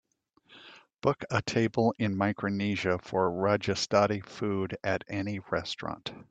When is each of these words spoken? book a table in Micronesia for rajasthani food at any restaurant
book 1.01 1.23
a 1.29 1.43
table 1.43 1.93
in 1.99 2.17
Micronesia 2.17 2.97
for 3.03 3.29
rajasthani 3.29 4.25
food 4.25 4.75
at 4.83 5.03
any 5.07 5.39
restaurant 5.51 6.11